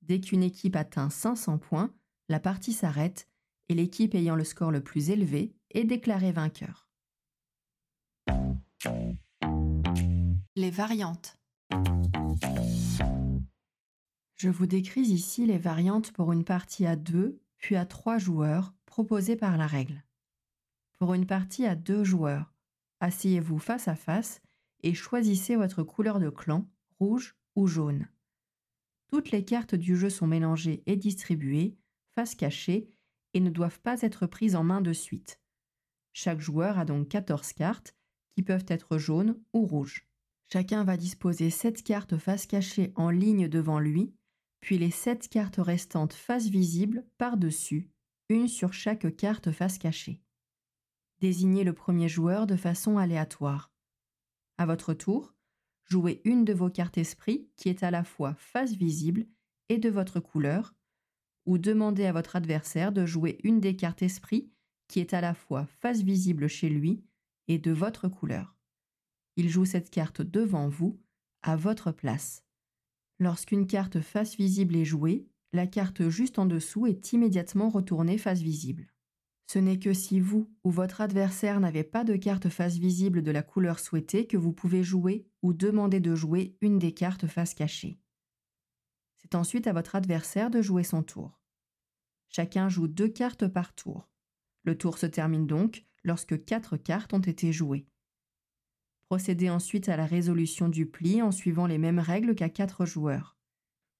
Dès 0.00 0.20
qu'une 0.20 0.42
équipe 0.42 0.76
atteint 0.76 1.10
500 1.10 1.58
points, 1.58 1.94
la 2.28 2.40
partie 2.40 2.72
s'arrête 2.72 3.28
et 3.68 3.74
l'équipe 3.74 4.14
ayant 4.14 4.36
le 4.36 4.44
score 4.44 4.70
le 4.70 4.82
plus 4.82 5.10
élevé 5.10 5.54
est 5.70 5.84
déclarée 5.84 6.32
vainqueur. 6.32 6.88
Les 10.58 10.70
variantes. 10.70 11.38
Je 14.36 14.48
vous 14.48 14.64
décris 14.64 15.02
ici 15.02 15.44
les 15.44 15.58
variantes 15.58 16.12
pour 16.12 16.32
une 16.32 16.44
partie 16.44 16.86
à 16.86 16.96
2 16.96 17.38
puis 17.58 17.76
à 17.76 17.84
3 17.84 18.16
joueurs 18.16 18.72
proposées 18.86 19.36
par 19.36 19.58
la 19.58 19.66
règle. 19.66 20.02
Pour 20.98 21.12
une 21.12 21.26
partie 21.26 21.66
à 21.66 21.74
2 21.74 22.04
joueurs, 22.04 22.54
asseyez-vous 23.00 23.58
face 23.58 23.86
à 23.86 23.94
face 23.94 24.40
et 24.82 24.94
choisissez 24.94 25.56
votre 25.56 25.82
couleur 25.82 26.20
de 26.20 26.30
clan, 26.30 26.66
rouge 26.98 27.36
ou 27.54 27.66
jaune. 27.66 28.08
Toutes 29.08 29.32
les 29.32 29.44
cartes 29.44 29.74
du 29.74 29.94
jeu 29.94 30.08
sont 30.08 30.26
mélangées 30.26 30.82
et 30.86 30.96
distribuées, 30.96 31.76
face 32.14 32.34
cachée, 32.34 32.88
et 33.34 33.40
ne 33.40 33.50
doivent 33.50 33.80
pas 33.80 34.00
être 34.00 34.26
prises 34.26 34.56
en 34.56 34.64
main 34.64 34.80
de 34.80 34.94
suite. 34.94 35.38
Chaque 36.14 36.40
joueur 36.40 36.78
a 36.78 36.86
donc 36.86 37.08
14 37.08 37.52
cartes, 37.52 37.94
qui 38.34 38.42
peuvent 38.42 38.64
être 38.68 38.96
jaunes 38.96 39.38
ou 39.52 39.66
rouges. 39.66 40.05
Chacun 40.52 40.84
va 40.84 40.96
disposer 40.96 41.50
7 41.50 41.82
cartes 41.82 42.18
face 42.18 42.46
cachée 42.46 42.92
en 42.94 43.10
ligne 43.10 43.48
devant 43.48 43.80
lui, 43.80 44.14
puis 44.60 44.78
les 44.78 44.90
7 44.90 45.28
cartes 45.28 45.56
restantes 45.58 46.12
face 46.12 46.46
visible 46.46 47.04
par-dessus, 47.18 47.90
une 48.28 48.46
sur 48.46 48.72
chaque 48.72 49.16
carte 49.16 49.50
face 49.50 49.78
cachée. 49.78 50.20
Désignez 51.20 51.64
le 51.64 51.72
premier 51.72 52.08
joueur 52.08 52.46
de 52.46 52.56
façon 52.56 52.98
aléatoire. 52.98 53.72
À 54.58 54.66
votre 54.66 54.94
tour, 54.94 55.34
jouez 55.84 56.20
une 56.24 56.44
de 56.44 56.52
vos 56.52 56.70
cartes 56.70 56.98
esprit 56.98 57.48
qui 57.56 57.68
est 57.68 57.82
à 57.82 57.90
la 57.90 58.04
fois 58.04 58.34
face 58.34 58.72
visible 58.72 59.26
et 59.68 59.78
de 59.78 59.88
votre 59.88 60.20
couleur, 60.20 60.74
ou 61.44 61.58
demandez 61.58 62.06
à 62.06 62.12
votre 62.12 62.36
adversaire 62.36 62.92
de 62.92 63.04
jouer 63.04 63.38
une 63.44 63.60
des 63.60 63.76
cartes 63.76 64.02
esprit 64.02 64.50
qui 64.88 65.00
est 65.00 65.14
à 65.14 65.20
la 65.20 65.34
fois 65.34 65.66
face 65.66 66.02
visible 66.02 66.48
chez 66.48 66.68
lui 66.68 67.04
et 67.48 67.58
de 67.58 67.72
votre 67.72 68.08
couleur. 68.08 68.55
Il 69.36 69.48
joue 69.48 69.64
cette 69.64 69.90
carte 69.90 70.22
devant 70.22 70.68
vous, 70.68 70.98
à 71.42 71.56
votre 71.56 71.92
place. 71.92 72.42
Lorsqu'une 73.18 73.66
carte 73.66 74.00
face 74.00 74.36
visible 74.36 74.76
est 74.76 74.84
jouée, 74.84 75.28
la 75.52 75.66
carte 75.66 76.08
juste 76.08 76.38
en 76.38 76.46
dessous 76.46 76.86
est 76.86 77.12
immédiatement 77.12 77.70
retournée 77.70 78.18
face 78.18 78.40
visible. 78.40 78.92
Ce 79.46 79.58
n'est 79.58 79.78
que 79.78 79.92
si 79.92 80.20
vous 80.20 80.50
ou 80.64 80.70
votre 80.70 81.00
adversaire 81.00 81.60
n'avez 81.60 81.84
pas 81.84 82.02
de 82.02 82.16
carte 82.16 82.48
face 82.48 82.78
visible 82.78 83.22
de 83.22 83.30
la 83.30 83.42
couleur 83.42 83.78
souhaitée 83.78 84.26
que 84.26 84.36
vous 84.36 84.52
pouvez 84.52 84.82
jouer 84.82 85.28
ou 85.42 85.52
demander 85.52 86.00
de 86.00 86.14
jouer 86.14 86.56
une 86.60 86.78
des 86.78 86.92
cartes 86.92 87.26
face 87.26 87.54
cachée. 87.54 88.00
C'est 89.18 89.34
ensuite 89.34 89.66
à 89.66 89.72
votre 89.72 89.94
adversaire 89.94 90.50
de 90.50 90.62
jouer 90.62 90.82
son 90.82 91.02
tour. 91.02 91.40
Chacun 92.28 92.68
joue 92.68 92.88
deux 92.88 93.08
cartes 93.08 93.46
par 93.46 93.74
tour. 93.74 94.08
Le 94.64 94.76
tour 94.76 94.98
se 94.98 95.06
termine 95.06 95.46
donc 95.46 95.86
lorsque 96.02 96.44
quatre 96.44 96.76
cartes 96.76 97.14
ont 97.14 97.20
été 97.20 97.52
jouées. 97.52 97.86
Procédez 99.08 99.50
ensuite 99.50 99.88
à 99.88 99.96
la 99.96 100.06
résolution 100.06 100.68
du 100.68 100.86
pli 100.86 101.22
en 101.22 101.30
suivant 101.30 101.66
les 101.66 101.78
mêmes 101.78 102.00
règles 102.00 102.34
qu'à 102.34 102.48
quatre 102.48 102.86
joueurs. 102.86 103.36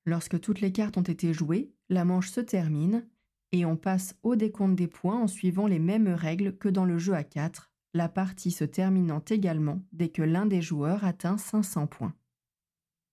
Lorsque 0.04 0.40
toutes 0.40 0.60
les 0.60 0.72
cartes 0.72 0.96
ont 0.96 1.02
été 1.02 1.32
jouées, 1.32 1.72
la 1.88 2.04
manche 2.04 2.30
se 2.30 2.40
termine 2.40 3.08
et 3.52 3.64
on 3.64 3.76
passe 3.76 4.16
au 4.22 4.36
décompte 4.36 4.76
des 4.76 4.88
points 4.88 5.20
en 5.20 5.26
suivant 5.26 5.66
les 5.66 5.78
mêmes 5.78 6.08
règles 6.08 6.56
que 6.56 6.68
dans 6.68 6.84
le 6.84 6.98
jeu 6.98 7.14
à 7.14 7.24
4, 7.24 7.70
la 7.94 8.08
partie 8.08 8.50
se 8.50 8.64
terminant 8.64 9.22
également 9.28 9.80
dès 9.92 10.08
que 10.08 10.22
l'un 10.22 10.46
des 10.46 10.60
joueurs 10.60 11.04
atteint 11.04 11.38
500 11.38 11.86
points. 11.86 12.14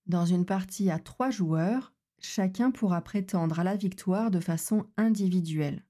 Dans 0.05 0.25
une 0.25 0.45
partie 0.45 0.89
à 0.89 0.99
3 0.99 1.29
joueurs, 1.29 1.93
chacun 2.19 2.71
pourra 2.71 3.01
prétendre 3.01 3.59
à 3.59 3.63
la 3.63 3.75
victoire 3.75 4.31
de 4.31 4.39
façon 4.39 4.85
individuelle. 4.97 5.85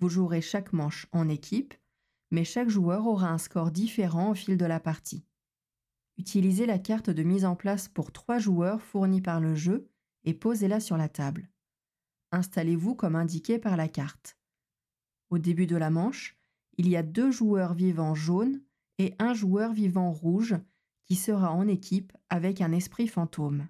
Vous 0.00 0.08
jouerez 0.08 0.40
chaque 0.40 0.72
manche 0.72 1.06
en 1.12 1.28
équipe, 1.28 1.74
mais 2.30 2.44
chaque 2.44 2.68
joueur 2.68 3.06
aura 3.06 3.30
un 3.30 3.38
score 3.38 3.70
différent 3.70 4.30
au 4.30 4.34
fil 4.34 4.56
de 4.56 4.66
la 4.66 4.80
partie. 4.80 5.24
Utilisez 6.16 6.66
la 6.66 6.78
carte 6.78 7.10
de 7.10 7.22
mise 7.22 7.44
en 7.44 7.56
place 7.56 7.88
pour 7.88 8.12
3 8.12 8.38
joueurs 8.38 8.82
fournie 8.82 9.22
par 9.22 9.40
le 9.40 9.54
jeu 9.54 9.88
et 10.24 10.34
posez-la 10.34 10.80
sur 10.80 10.96
la 10.96 11.08
table 11.08 11.48
installez-vous 12.32 12.94
comme 12.94 13.16
indiqué 13.16 13.58
par 13.58 13.76
la 13.76 13.88
carte. 13.88 14.36
Au 15.30 15.38
début 15.38 15.66
de 15.66 15.76
la 15.76 15.90
manche, 15.90 16.38
il 16.76 16.88
y 16.88 16.96
a 16.96 17.02
deux 17.02 17.30
joueurs 17.30 17.74
vivants 17.74 18.14
jaunes 18.14 18.62
et 18.98 19.14
un 19.18 19.34
joueur 19.34 19.72
vivant 19.72 20.10
rouge 20.12 20.56
qui 21.04 21.14
sera 21.14 21.52
en 21.52 21.66
équipe 21.66 22.12
avec 22.28 22.60
un 22.60 22.72
esprit 22.72 23.08
fantôme. 23.08 23.68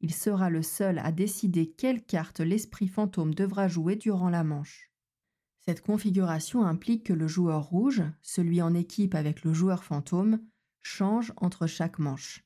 Il 0.00 0.14
sera 0.14 0.50
le 0.50 0.62
seul 0.62 0.98
à 0.98 1.12
décider 1.12 1.70
quelle 1.70 2.04
carte 2.04 2.40
l'esprit 2.40 2.88
fantôme 2.88 3.34
devra 3.34 3.68
jouer 3.68 3.96
durant 3.96 4.30
la 4.30 4.44
manche. 4.44 4.89
Cette 5.66 5.82
configuration 5.82 6.64
implique 6.64 7.04
que 7.04 7.12
le 7.12 7.28
joueur 7.28 7.64
rouge, 7.64 8.02
celui 8.22 8.62
en 8.62 8.74
équipe 8.74 9.14
avec 9.14 9.44
le 9.44 9.52
joueur 9.52 9.84
fantôme, 9.84 10.40
change 10.82 11.32
entre 11.36 11.66
chaque 11.66 11.98
manche. 11.98 12.44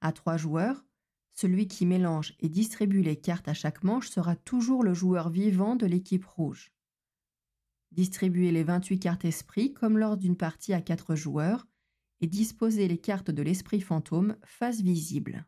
À 0.00 0.12
trois 0.12 0.36
joueurs, 0.36 0.84
celui 1.32 1.66
qui 1.66 1.86
mélange 1.86 2.34
et 2.40 2.48
distribue 2.48 3.02
les 3.02 3.16
cartes 3.16 3.48
à 3.48 3.54
chaque 3.54 3.82
manche 3.82 4.10
sera 4.10 4.36
toujours 4.36 4.82
le 4.84 4.92
joueur 4.92 5.30
vivant 5.30 5.76
de 5.76 5.86
l'équipe 5.86 6.24
rouge. 6.24 6.72
Distribuez 7.92 8.52
les 8.52 8.62
28 8.62 9.00
cartes 9.00 9.24
esprit 9.24 9.72
comme 9.72 9.98
lors 9.98 10.16
d'une 10.16 10.36
partie 10.36 10.74
à 10.74 10.80
4 10.80 11.14
joueurs 11.14 11.66
et 12.20 12.26
disposez 12.26 12.86
les 12.86 12.98
cartes 12.98 13.30
de 13.30 13.42
l'esprit 13.42 13.80
fantôme 13.80 14.36
face 14.44 14.80
visible. 14.82 15.46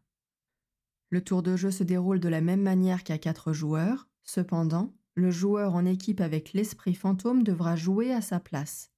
Le 1.11 1.23
tour 1.23 1.43
de 1.43 1.57
jeu 1.57 1.71
se 1.71 1.85
déroule 1.85 2.21
de 2.21 2.29
la 2.29 2.41
même 2.41 2.63
manière 2.63 3.05
qu'à 3.05 3.19
4 3.19 3.53
joueurs, 3.53 4.09
cependant, 4.23 4.97
le 5.15 5.31
joueur 5.31 5.75
en 5.75 5.85
équipe 5.85 6.21
avec 6.21 6.53
l'esprit 6.53 6.95
fantôme 6.95 7.43
devra 7.43 7.77
jouer 7.77 8.13
à 8.13 8.23
sa 8.23 8.41
place. 8.41 8.91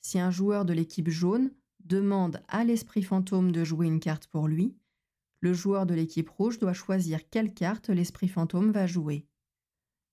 Si 0.00 0.18
un 0.18 0.30
joueur 0.30 0.64
de 0.64 0.72
l'équipe 0.72 1.08
jaune 1.08 1.52
demande 1.84 2.42
à 2.48 2.64
l'esprit 2.64 3.02
fantôme 3.02 3.52
de 3.52 3.64
jouer 3.64 3.86
une 3.86 4.00
carte 4.00 4.26
pour 4.26 4.48
lui, 4.48 4.76
le 5.40 5.52
joueur 5.52 5.86
de 5.86 5.94
l'équipe 5.94 6.28
rouge 6.28 6.58
doit 6.58 6.72
choisir 6.72 7.28
quelle 7.30 7.54
carte 7.54 7.88
l'esprit 7.88 8.28
fantôme 8.28 8.72
va 8.72 8.86
jouer. 8.86 9.26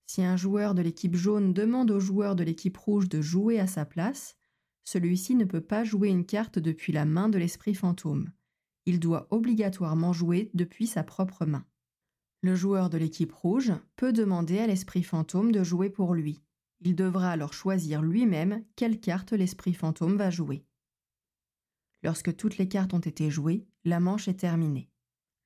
Si 0.05 0.23
un 0.23 0.37
joueur 0.37 0.73
de 0.73 0.81
l'équipe 0.81 1.15
jaune 1.15 1.53
demande 1.53 1.91
au 1.91 1.99
joueur 1.99 2.35
de 2.35 2.43
l'équipe 2.43 2.77
rouge 2.77 3.09
de 3.09 3.21
jouer 3.21 3.59
à 3.59 3.67
sa 3.67 3.85
place, 3.85 4.37
celui-ci 4.85 5.35
ne 5.35 5.43
peut 5.43 5.61
pas 5.61 5.83
jouer 5.83 6.09
une 6.09 6.25
carte 6.25 6.59
depuis 6.59 6.93
la 6.93 7.03
main 7.03 7.27
de 7.27 7.37
l'esprit 7.37 7.73
fantôme. 7.73 8.31
Il 8.85 9.01
doit 9.01 9.27
obligatoirement 9.31 10.13
jouer 10.13 10.49
depuis 10.53 10.87
sa 10.87 11.03
propre 11.03 11.45
main. 11.45 11.65
Le 12.41 12.55
joueur 12.55 12.89
de 12.89 12.97
l'équipe 12.97 13.33
rouge 13.33 13.73
peut 13.95 14.13
demander 14.13 14.59
à 14.59 14.67
l'esprit 14.67 15.03
fantôme 15.03 15.51
de 15.51 15.63
jouer 15.63 15.89
pour 15.89 16.13
lui. 16.13 16.41
Il 16.81 16.95
devra 16.95 17.31
alors 17.31 17.53
choisir 17.53 18.01
lui-même 18.03 18.63
quelle 18.75 18.99
carte 18.99 19.33
l'esprit 19.33 19.73
fantôme 19.73 20.17
va 20.17 20.29
jouer. 20.29 20.63
Lorsque 22.03 22.35
toutes 22.35 22.57
les 22.57 22.67
cartes 22.67 22.93
ont 22.93 22.99
été 22.99 23.31
jouées, 23.31 23.65
la 23.83 23.99
manche 23.99 24.27
est 24.27 24.41
terminée. 24.41 24.89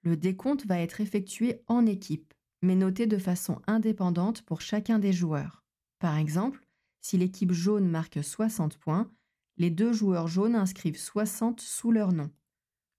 Le 0.03 0.17
décompte 0.17 0.65
va 0.65 0.79
être 0.79 0.99
effectué 0.99 1.61
en 1.67 1.85
équipe, 1.85 2.33
mais 2.61 2.75
noté 2.75 3.07
de 3.07 3.17
façon 3.17 3.61
indépendante 3.67 4.41
pour 4.41 4.61
chacun 4.61 4.99
des 4.99 5.13
joueurs. 5.13 5.63
Par 5.99 6.17
exemple, 6.17 6.67
si 6.99 7.17
l'équipe 7.17 7.53
jaune 7.53 7.87
marque 7.87 8.23
60 8.23 8.77
points, 8.77 9.09
les 9.57 9.69
deux 9.69 9.93
joueurs 9.93 10.27
jaunes 10.27 10.55
inscrivent 10.55 10.99
60 10.99 11.61
sous 11.61 11.91
leur 11.91 12.11
nom. 12.11 12.29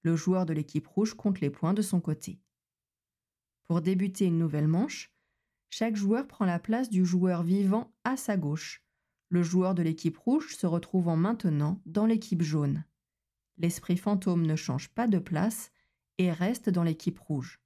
Le 0.03 0.17
joueur 0.17 0.47
de 0.47 0.53
l'équipe 0.53 0.87
rouge 0.87 1.15
compte 1.15 1.41
les 1.41 1.51
points 1.51 1.75
de 1.75 1.83
son 1.83 2.01
côté. 2.01 2.41
Pour 3.73 3.81
débuter 3.81 4.27
une 4.27 4.39
nouvelle 4.39 4.69
manche, 4.69 5.11
chaque 5.71 5.97
joueur 5.97 6.29
prend 6.29 6.45
la 6.45 6.59
place 6.59 6.91
du 6.91 7.07
joueur 7.07 7.43
vivant 7.43 7.91
à 8.05 8.19
sa 8.19 8.37
gauche. 8.37 8.85
Le 9.31 9.43
joueur 9.43 9.75
de 9.75 9.83
l'équipe 9.83 10.19
rouge 10.19 10.55
se 10.55 10.67
retrouvant 10.67 11.17
maintenant 11.17 11.81
dans 11.87 12.05
l'équipe 12.05 12.43
jaune. 12.43 12.85
L'esprit 13.57 13.97
fantôme 13.97 14.45
ne 14.45 14.57
change 14.57 14.91
pas 14.91 15.09
de 15.09 15.19
place 15.19 15.73
et 16.19 16.31
reste 16.31 16.69
dans 16.69 16.83
l'équipe 16.83 17.19
rouge. 17.19 17.63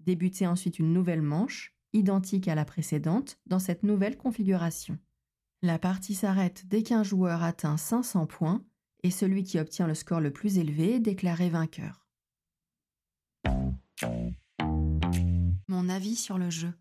Débutez 0.00 0.48
ensuite 0.48 0.80
une 0.80 0.92
nouvelle 0.92 1.22
manche, 1.22 1.72
identique 1.92 2.48
à 2.48 2.56
la 2.56 2.64
précédente, 2.64 3.38
dans 3.46 3.60
cette 3.60 3.84
nouvelle 3.84 4.16
configuration. 4.16 4.98
La 5.62 5.78
partie 5.78 6.16
s'arrête 6.16 6.66
dès 6.66 6.82
qu'un 6.82 7.04
joueur 7.04 7.44
atteint 7.44 7.76
500 7.76 8.26
points 8.26 8.64
et 9.04 9.12
celui 9.12 9.44
qui 9.44 9.60
obtient 9.60 9.86
le 9.86 9.94
score 9.94 10.20
le 10.20 10.32
plus 10.32 10.58
élevé 10.58 10.94
est 10.94 10.98
déclaré 10.98 11.48
vainqueur. 11.48 11.99
Mon 15.70 15.88
avis 15.88 16.16
sur 16.16 16.36
le 16.36 16.50
jeu. 16.50 16.72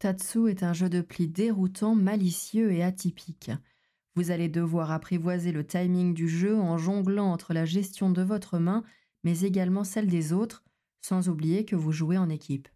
Tatsu 0.00 0.48
est 0.48 0.64
un 0.64 0.72
jeu 0.72 0.88
de 0.88 1.00
pli 1.00 1.28
déroutant, 1.28 1.94
malicieux 1.94 2.72
et 2.72 2.82
atypique. 2.82 3.52
Vous 4.16 4.32
allez 4.32 4.48
devoir 4.48 4.90
apprivoiser 4.90 5.52
le 5.52 5.64
timing 5.64 6.14
du 6.14 6.28
jeu 6.28 6.58
en 6.58 6.78
jonglant 6.78 7.30
entre 7.30 7.54
la 7.54 7.64
gestion 7.64 8.10
de 8.10 8.22
votre 8.22 8.58
main, 8.58 8.82
mais 9.22 9.42
également 9.42 9.84
celle 9.84 10.08
des 10.08 10.32
autres, 10.32 10.64
sans 11.00 11.28
oublier 11.28 11.64
que 11.64 11.76
vous 11.76 11.92
jouez 11.92 12.18
en 12.18 12.28
équipe. 12.28 12.66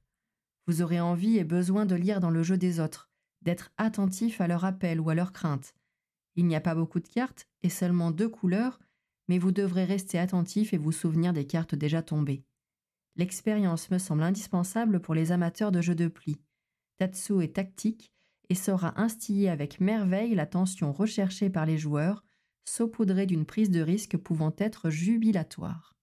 Vous 0.68 0.80
aurez 0.80 1.00
envie 1.00 1.36
et 1.36 1.44
besoin 1.44 1.86
de 1.86 1.96
lire 1.96 2.20
dans 2.20 2.30
le 2.30 2.44
jeu 2.44 2.56
des 2.56 2.78
autres, 2.78 3.10
d'être 3.42 3.72
attentif 3.78 4.40
à 4.40 4.46
leur 4.46 4.64
appel 4.64 5.00
ou 5.00 5.10
à 5.10 5.16
leurs 5.16 5.32
craintes. 5.32 5.74
Il 6.36 6.46
n'y 6.46 6.54
a 6.54 6.60
pas 6.60 6.76
beaucoup 6.76 7.00
de 7.00 7.08
cartes 7.08 7.48
et 7.64 7.68
seulement 7.68 8.12
deux 8.12 8.28
couleurs, 8.28 8.78
mais 9.26 9.38
vous 9.38 9.50
devrez 9.50 9.86
rester 9.86 10.20
attentif 10.20 10.72
et 10.72 10.78
vous 10.78 10.92
souvenir 10.92 11.32
des 11.32 11.48
cartes 11.48 11.74
déjà 11.74 12.00
tombées. 12.00 12.44
L'expérience 13.16 13.90
me 13.90 13.98
semble 13.98 14.22
indispensable 14.22 15.00
pour 15.00 15.14
les 15.14 15.32
amateurs 15.32 15.72
de 15.72 15.80
jeux 15.80 15.94
de 15.94 16.08
pli. 16.08 16.40
Tatsu 16.98 17.42
est 17.42 17.56
tactique 17.56 18.12
et 18.48 18.54
saura 18.54 19.00
instiller 19.00 19.48
avec 19.48 19.80
merveille 19.80 20.34
la 20.34 20.46
tension 20.46 20.92
recherchée 20.92 21.50
par 21.50 21.66
les 21.66 21.78
joueurs, 21.78 22.24
saupoudrée 22.64 23.26
d'une 23.26 23.46
prise 23.46 23.70
de 23.70 23.80
risque 23.80 24.16
pouvant 24.16 24.54
être 24.58 24.90
jubilatoire. 24.90 25.96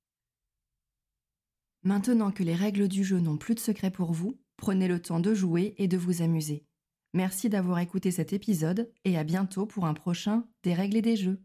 Maintenant 1.84 2.32
que 2.32 2.44
les 2.44 2.56
règles 2.56 2.88
du 2.88 3.04
jeu 3.04 3.20
n'ont 3.20 3.38
plus 3.38 3.56
de 3.56 3.60
secret 3.60 3.92
pour 3.92 4.12
vous, 4.12 4.40
prenez 4.58 4.88
le 4.88 5.02
temps 5.02 5.20
de 5.20 5.34
jouer 5.34 5.76
et 5.78 5.88
de 5.88 5.98
vous 5.98 6.22
amuser. 6.22 6.66
Merci 7.14 7.50
d'avoir 7.50 7.80
écouté 7.80 8.12
cet 8.12 8.34
épisode 8.34 8.92
et 9.06 9.18
à 9.18 9.24
bientôt 9.24 9.66
pour 9.66 9.86
un 9.86 9.94
prochain 9.94 10.46
Des 10.64 10.74
règles 10.74 10.98
et 10.98 11.02
des 11.02 11.16
jeux. 11.16 11.40